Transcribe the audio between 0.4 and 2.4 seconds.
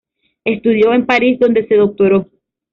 Estudió en París, donde se doctoró.